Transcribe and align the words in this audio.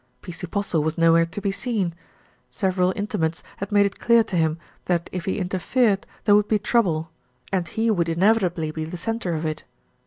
P.C. 0.23 0.47
Postle 0.47 0.81
was 0.81 0.97
nowhere 0.97 1.27
to 1.27 1.39
be 1.41 1.51
seen. 1.51 1.93
Several 2.49 2.91
inti 2.93 3.19
mates 3.19 3.43
had 3.57 3.71
made 3.71 3.85
it 3.85 3.99
clear 3.99 4.23
to 4.23 4.35
him 4.35 4.57
that 4.85 5.07
if 5.13 5.25
he 5.25 5.37
interfered 5.37 6.07
there 6.25 6.33
would 6.35 6.47
be 6.47 6.57
trouble, 6.57 7.11
and 7.51 7.67
he 7.67 7.91
would 7.91 8.09
inevitably 8.09 8.71
be 8.71 8.83
the 8.83 8.97
centre 8.97 9.35
of 9.35 9.45
it. 9.45 9.63